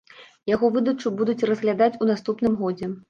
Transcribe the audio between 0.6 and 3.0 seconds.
выдачу будуць разглядаць у наступным годзе.